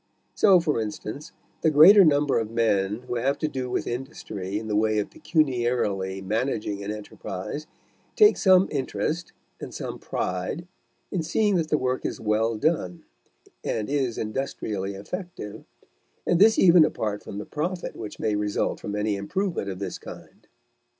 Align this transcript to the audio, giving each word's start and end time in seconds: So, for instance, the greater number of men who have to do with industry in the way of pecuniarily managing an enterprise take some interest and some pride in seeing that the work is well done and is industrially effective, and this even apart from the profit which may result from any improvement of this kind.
So, 0.33 0.59
for 0.59 0.81
instance, 0.81 1.31
the 1.61 1.69
greater 1.69 2.03
number 2.03 2.39
of 2.39 2.49
men 2.49 3.01
who 3.07 3.17
have 3.17 3.37
to 3.37 3.47
do 3.47 3.69
with 3.69 3.85
industry 3.85 4.57
in 4.57 4.67
the 4.67 4.75
way 4.75 4.97
of 4.97 5.11
pecuniarily 5.11 6.23
managing 6.23 6.83
an 6.83 6.89
enterprise 6.91 7.67
take 8.15 8.35
some 8.35 8.67
interest 8.71 9.31
and 9.59 9.71
some 9.71 9.99
pride 9.99 10.67
in 11.11 11.21
seeing 11.21 11.53
that 11.57 11.69
the 11.69 11.77
work 11.77 12.03
is 12.03 12.19
well 12.19 12.57
done 12.57 13.03
and 13.63 13.91
is 13.91 14.17
industrially 14.17 14.95
effective, 14.95 15.65
and 16.25 16.39
this 16.41 16.57
even 16.57 16.83
apart 16.83 17.21
from 17.21 17.37
the 17.37 17.45
profit 17.45 17.95
which 17.95 18.17
may 18.19 18.35
result 18.35 18.79
from 18.79 18.95
any 18.95 19.15
improvement 19.15 19.69
of 19.69 19.77
this 19.77 19.99
kind. 19.99 20.47